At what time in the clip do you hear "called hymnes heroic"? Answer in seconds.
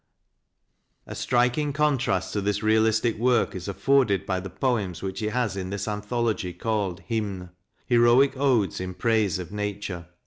6.53-8.35